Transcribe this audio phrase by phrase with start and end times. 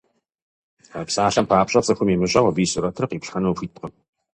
[1.07, 3.91] Псалъэм папщӏэ, цӏыхум имыщӏэу, абы и сурэтыр къиплъхьэну ухуиткъым.